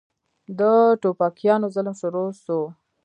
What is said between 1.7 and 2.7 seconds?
ظلم شروع سو.